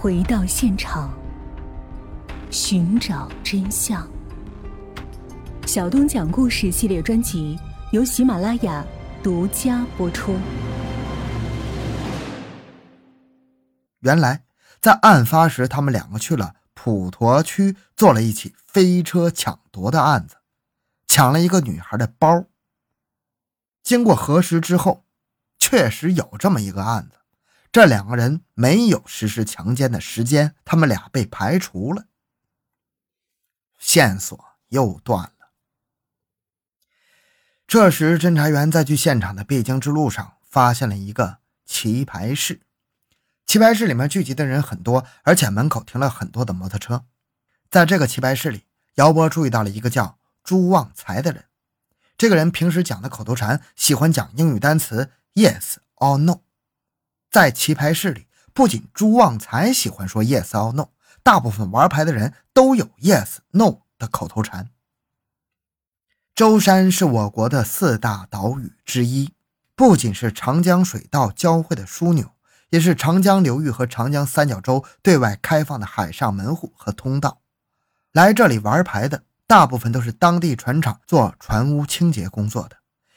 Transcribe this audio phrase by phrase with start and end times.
[0.00, 1.12] 回到现场，
[2.52, 4.08] 寻找真相。
[5.66, 7.58] 小东讲故事系列专辑
[7.90, 8.86] 由喜马拉雅
[9.24, 10.36] 独家播出。
[13.98, 14.44] 原来，
[14.80, 20.36] 在案发时，他们两个去了普陀区，做了一起飞车抢夺的案子，
[21.08, 22.44] 抢了一个女孩的包。
[23.82, 25.04] 经过核实之后，
[25.58, 27.17] 确实有这么一个案子。
[27.70, 32.06] 这两个人没有实施强奸的时间，他们俩被排除了，
[33.78, 35.50] 线索又断了。
[37.66, 42.62] 这时，侦查员在去现场的必经之路上发现了一个棋牌室，
[43.46, 47.04] 棋牌室里面聚集的人很多，而且门口停了很多的摩托车。
[47.68, 48.64] 在这个棋牌室里，
[48.94, 51.44] 姚波注意到了一个叫朱旺财的人。
[52.16, 56.40] 这个人平时讲的口头禅，喜欢讲英语单词 yes or no。
[57.30, 60.88] 在棋牌室里，不仅朱旺财喜欢说 yes or no，
[61.22, 64.70] 大部分玩牌的人都有 yes no 的口头禅。
[66.34, 69.32] 舟山是我国的四大岛屿之一，
[69.74, 72.30] 不仅是长江水道交汇的枢纽，
[72.70, 77.42] 也是长江流域和长江三角洲对外开放的海上门户和通道。
[78.12, 82.76] 来这里玩牌的大部分都是当地船厂做船坞清洁工作的，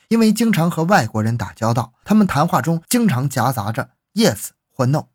[0.09, 3.91] 因为经常和外国人打交道，他们谈话中经常夹杂着。
[4.13, 5.07] Yes 或 No，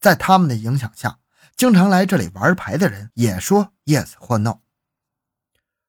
[0.00, 1.18] 在他们的影响下，
[1.56, 4.60] 经常来这里玩牌的人也说 Yes 或 No。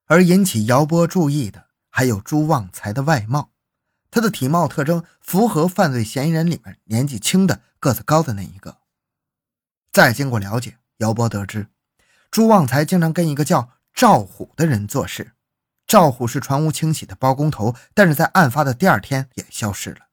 [0.06, 3.52] 而引起姚波注意的还有朱旺财的外貌，
[4.10, 8.80] 他的体貌特征符合犯罪嫌疑人里面年纪轻的、个子高的那一个。
[9.92, 11.68] 再经过了解，姚波得知，
[12.32, 15.34] 朱旺财经常跟一个叫赵虎的人做事。
[15.88, 20.09] 赵虎是船坞清洗的包工头，但是在案发的第二天也消失了。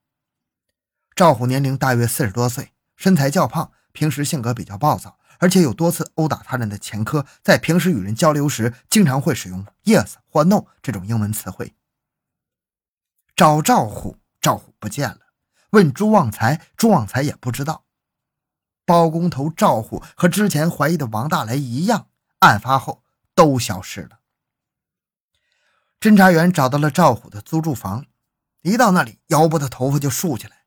[1.16, 7.24] 赵虎年龄大约四十多岁，身材较胖，平时性格比较暴躁，而且有多次殴打他人的前科。
[7.42, 11.74] 在平时与人交流时，经常会使用 “yes” 或 “no” 这种英文词汇。
[13.34, 15.20] 找赵虎，赵虎不见了；
[15.70, 17.86] 问朱旺财，朱旺财也不知道。
[18.84, 22.08] 包工头赵虎和之前怀疑的王大雷一样，
[22.40, 23.02] 案发后
[23.34, 24.20] 都消失了。
[25.98, 28.04] 侦查员找到了赵虎的租住房，
[28.60, 30.65] 一到那里，姚波的头发就竖起来。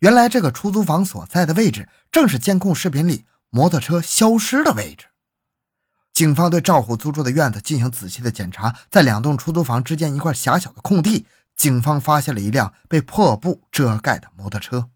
[0.00, 5.06] 原来这个出租房所在的位置，正是监控视频里摩托车消失的位置。
[6.12, 14.88] 警方对赵虎租住的院子进行仔细的检查，在两栋出租房之间一块狭小的空地，警方发现了一辆被破布遮盖的摩托车。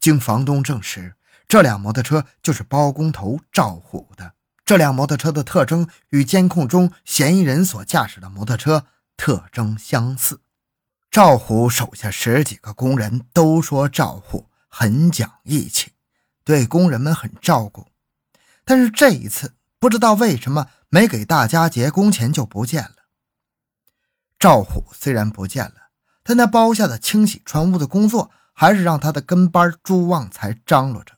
[0.00, 1.14] 经房东证实，
[1.46, 4.34] 这辆摩托车就是包工头赵虎的。
[4.64, 8.84] 这辆摩托车的特征与监控中嫌疑人所驾驶的摩托车
[9.16, 10.40] 特征相似。
[11.10, 15.92] 赵虎手下十几个工人都说赵虎很讲义气，
[16.44, 17.86] 对工人们很照顾。
[18.64, 22.96] 但是这一次不知道为什么没给大家结工钱就不见了。
[24.38, 25.90] 赵虎虽然不见了，
[26.22, 31.14] 但那包下的清洗船坞的工作还是让他的跟班朱旺财张罗着。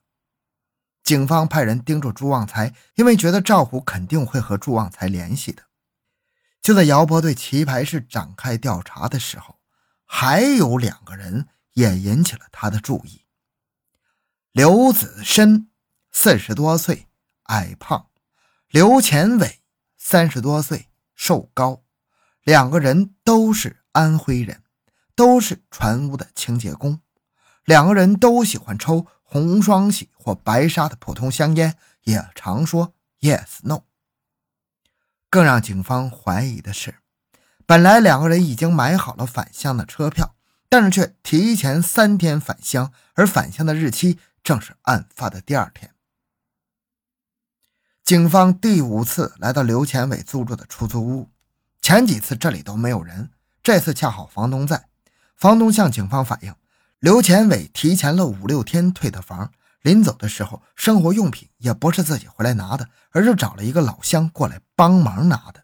[1.03, 5.65] 警方派人盯住朱旺财，因为觉得赵虎肯定会和朱旺财联系的。
[6.63, 9.60] 就在姚波对棋牌室展开调查的时候。
[10.13, 13.25] 还有两个人也引起了他的注意。
[14.51, 15.71] 刘子申，
[16.11, 17.07] 四十多岁，
[17.45, 18.11] 矮胖；
[18.69, 19.63] 刘前伟，
[19.97, 21.85] 三十多岁，瘦高。
[22.43, 24.65] 两个人都是安徽人，
[25.15, 27.01] 都是船坞的清洁工。
[27.65, 33.85] 两个人都喜欢抽红双喜或白沙的普通香烟，也常说 “yes no”。
[35.31, 37.00] 更让警方怀疑的是。
[37.71, 40.35] 本来两个人已经买好了返乡的车票，
[40.69, 45.93] 但是却提前三天返乡，而返乡的日期正是案发的第二天。
[48.03, 51.31] 警方第五次来到刘前伟租住的出租屋，
[51.81, 53.31] 前几次这里都没有人，
[53.63, 54.89] 这次恰好房东在。
[55.37, 56.53] 房东向警方反映，
[56.99, 65.63] 刘前伟提前了五六天退的房，临走的时候，生活用品也不是自己回来拿的，而是找了一个老乡过来帮忙拿的。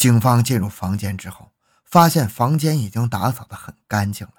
[0.00, 1.52] 警方进入房间之后，
[1.84, 4.32] 发现房间已经打扫得很干净了。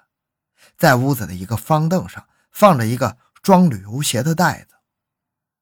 [0.76, 4.74] 在屋子的一个方凳上放着一个装旅游鞋的袋子。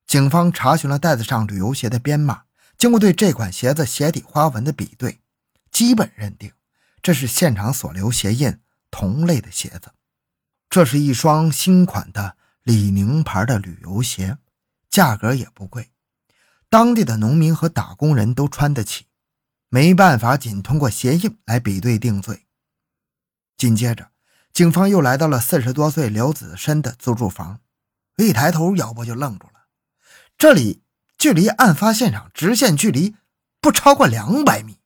[0.06, 2.44] 警方查询了袋子上旅游鞋的编码，
[2.78, 5.20] 经过对这款鞋子鞋底花纹的比对，
[5.70, 6.50] 基本认定
[7.02, 8.58] 这是现场所留鞋印
[8.90, 9.92] 同类的鞋子。
[10.70, 14.38] 这是一双新款的李宁牌的旅游鞋，
[14.88, 15.90] 价格也不贵，
[16.70, 19.04] 当地的农民和打工人都穿得起。
[19.72, 22.46] 没办法，仅通过鞋印来比对定罪。
[23.56, 24.10] 紧接着，
[24.52, 27.60] 警方又来到了四十多岁刘子深的租住房。
[28.16, 29.68] 一抬头，姚波就愣住了。
[30.36, 30.82] 这里
[31.16, 33.14] 距离案发现场直线距离
[33.60, 34.80] 不超过两百米。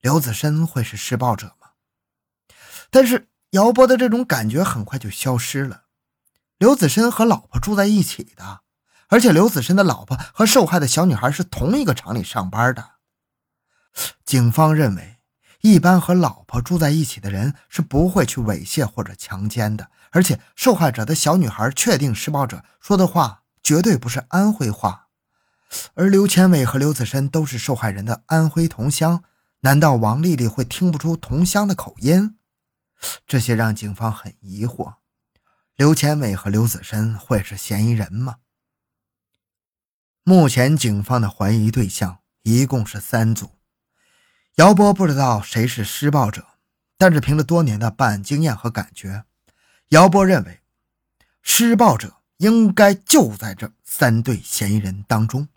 [0.00, 1.72] 刘子深会是施暴者吗？
[2.90, 5.86] 但是姚波的这种感觉很快就消失了。
[6.58, 8.61] 刘子深和老婆住在一起的，
[9.12, 12.92] 而且刘子深的老婆和受害的小女孩是同一个厂里上班的。
[14.24, 15.18] 警方认为，
[15.60, 19.90] 一般和老婆住在一起的人是不会去猥亵或者强奸的。
[20.12, 25.08] 而且，受害者的小女孩确定施暴者说的话绝对不是安徽话，
[25.92, 29.22] 而刘前伟和刘子深都是受害人的安徽同乡。
[29.60, 32.38] 难道王丽丽会听不出同乡的口音？
[33.26, 34.94] 这些让警方很疑惑。
[35.76, 38.36] 刘前伟和刘子深会是嫌疑人吗？
[40.24, 43.50] 目前警方的怀疑对象一共是三组。
[44.54, 46.46] 姚波不知道谁是施暴者，
[46.96, 49.24] 但是凭着多年的办案经验和感觉，
[49.88, 50.60] 姚波认为
[51.42, 55.48] 施暴者应该就在这三对嫌疑人当中。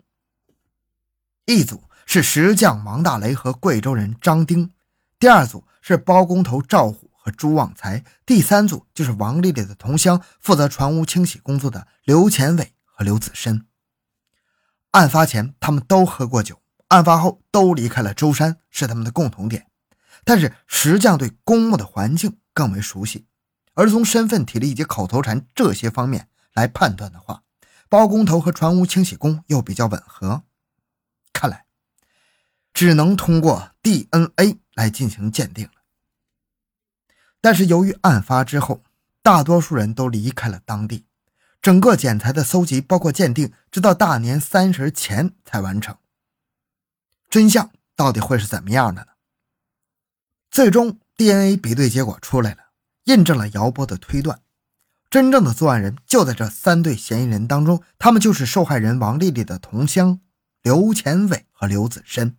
[1.44, 4.72] 一组是石匠王大雷和贵州人张丁，
[5.20, 13.65] 第二组是包工头赵虎和朱旺财，第三组就是王丽丽的同乡，负责船坞清洗工作的刘前伟和刘子深。
[14.96, 16.62] 案发前他们都喝过酒。
[16.88, 19.66] 案发后都离开了舟山，是他们的共同点。
[20.24, 23.26] 但是石匠对公墓的环境更为熟悉，
[23.74, 27.42] 而从身份、体力以及口头禅这些方面来判断的话，
[27.88, 30.44] 包工头和船坞清洗工又比较吻合。
[31.32, 31.66] 看来
[32.72, 35.72] 只能通过 DNA 来进行鉴定了。
[37.40, 38.82] 但是由于案发之后，
[39.22, 41.05] 大多数人都离开了当地，
[41.66, 45.96] 整个检材的搜集包括鉴定，直到大年三十前才完成。
[47.28, 49.08] 真相到底会是怎么样的呢？
[50.48, 52.58] 最终 DNA 比对结果出来了，
[53.06, 54.42] 印证了姚波的推断，
[55.10, 60.20] 真正的作案人就在这三对嫌疑人当中，他们就是受害人王丽丽的同乡
[60.62, 62.36] 刘前伟和刘子深。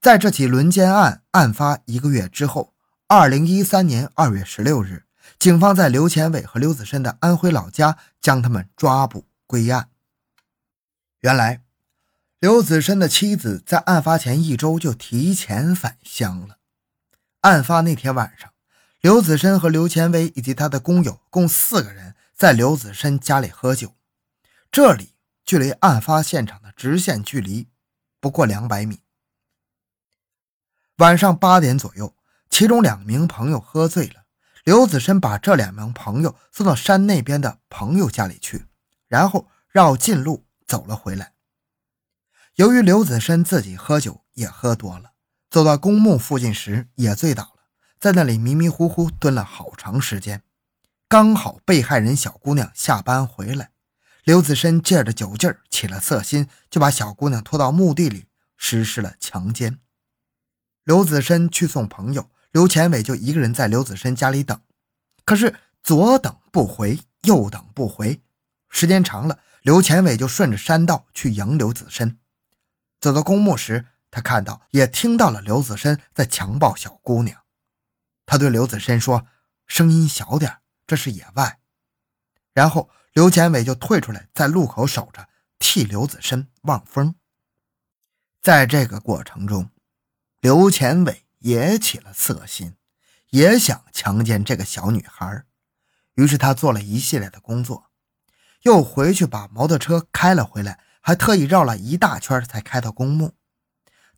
[0.00, 2.72] 在这起轮奸案案发一个月之后，
[3.06, 5.04] 二零一三年二月十六日，
[5.38, 9.90] 警方在刘前伟和刘子深的安徽老家将他们抓捕归案。
[11.20, 11.62] 原来。
[12.38, 16.58] 刘子深的妻子在案发前一周就提前返乡了。
[17.40, 18.52] 案发那天晚上，
[19.00, 23.96] 刘子深和刘前威以及他的工友共四个人在刘子深家里喝酒。
[24.70, 25.14] 这里
[25.46, 27.68] 距离案发现场的直线距离
[28.20, 29.00] 不过两百米。
[30.96, 32.14] 晚上八点左右，
[32.50, 34.25] 其中两名朋友喝醉了，
[34.66, 38.66] 刘子申把这两名朋友送到山那边的朋友家里去，
[39.06, 41.34] 然后绕近路走了回来。
[42.56, 45.12] 由于刘子申自己喝酒也喝多了，
[45.48, 47.68] 走到公墓附近时也醉倒了，
[48.00, 50.42] 在那里迷迷糊糊蹲了好长时间。
[51.06, 53.70] 刚好被害人小姑娘下班回来，
[54.24, 58.26] 刘子申借着酒劲儿起了色心，就把小姑娘拖到墓地里
[58.56, 59.78] 实施了强奸。
[60.82, 64.58] 刘子申去送朋友，刘前伟就一个人在刘子深家里等，
[65.26, 68.22] 可是左等不回，右等不回，
[68.70, 72.18] 时间长了，刘前伟就顺着山道去迎刘子深。
[72.98, 77.42] 走到公墓时，他看到也听到了刘子深在强暴小姑娘。
[78.24, 79.26] 他对刘子深说
[79.68, 81.58] ：“声音小点，这是野外。”
[82.54, 85.28] 然后刘前伟就退出来，在路口守着，
[85.58, 87.16] 替刘子深望风。
[88.40, 89.68] 在这个过程中，
[90.40, 92.74] 刘前伟也起了色心，
[93.30, 95.44] 也想强奸这个小女孩。
[96.16, 97.86] 于是他做了一系列的工作，
[98.62, 100.80] 又回去把摩托车开了回来。
[101.06, 103.36] 还特意绕了一大圈才开到公墓。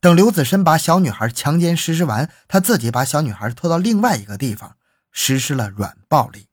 [0.00, 4.78] 等刘子申把小女孩强奸实施完，他自己把小女孩拖到另外一个地方
[5.12, 6.48] 实施了软暴力。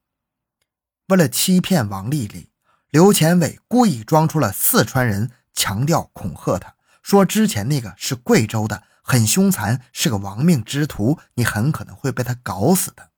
[1.08, 2.52] 为了欺骗王丽丽，
[2.90, 13.12] 刘前伟故意装出了四川人，强调恐吓她说：“之前那个是贵州的，很凶残，是个亡命之徒，你很可能会被他搞死的。”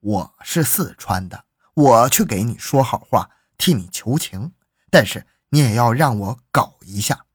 [0.00, 1.44] 我是四川的，
[1.74, 4.52] 我去给你说好话，替你求情，
[4.90, 5.26] 但是。
[5.50, 7.26] 你也要让我搞一下。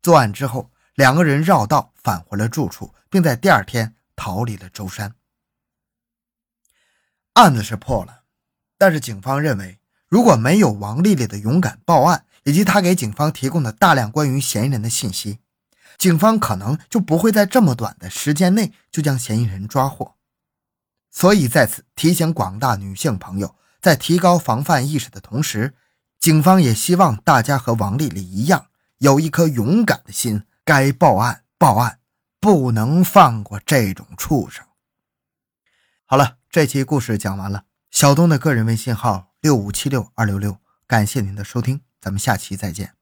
[0.00, 5.14] 作案之后，两个人绕道返回了住处，并在第二天逃离了舟山。
[7.34, 8.22] 案子是破了，
[8.78, 15.40] 但是警方认为，如果没有王丽丽的勇敢报案，以及她给警方提供的大量关于嫌疑人的信息，
[15.98, 20.14] 警方可能就不会在这么短的时间内就将嫌疑人抓获。
[21.10, 25.74] 所以，在此提醒广大女性朋友，在提高防范意识的同时。
[26.20, 28.66] 警方也希望大家和王丽丽一样，
[28.98, 32.00] 有一颗勇敢的心，该报案报案，
[32.40, 34.66] 不能放过这种畜生。
[36.04, 37.64] 好了，这期故事讲完了。
[37.92, 42.97] 小东的个人微信号六五七六二六六，感谢您的收听，咱们下期再见。